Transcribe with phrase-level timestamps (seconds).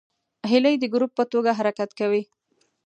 [0.51, 2.21] هیلۍ د ګروپ په توګه حرکت کوي